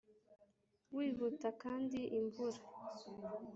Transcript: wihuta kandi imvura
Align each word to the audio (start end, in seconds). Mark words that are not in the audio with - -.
wihuta 0.95 1.49
kandi 1.63 1.99
imvura 2.17 2.59